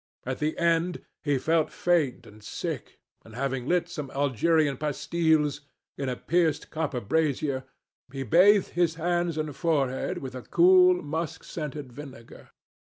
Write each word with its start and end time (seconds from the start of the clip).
At 0.25 0.39
the 0.39 0.57
end 0.57 1.05
he 1.21 1.37
felt 1.37 1.71
faint 1.71 2.25
and 2.25 2.43
sick, 2.43 2.97
and 3.23 3.35
having 3.35 3.67
lit 3.67 3.87
some 3.87 4.09
Algerian 4.09 4.75
pastilles 4.77 5.61
in 5.95 6.09
a 6.09 6.15
pierced 6.15 6.71
copper 6.71 6.99
brazier, 6.99 7.65
he 8.11 8.23
bathed 8.23 8.69
his 8.69 8.95
hands 8.95 9.37
and 9.37 9.55
forehead 9.55 10.17
with 10.17 10.33
a 10.33 10.41
cool 10.41 11.03
musk 11.03 11.43
scented 11.43 11.93
vinegar. 11.93 12.49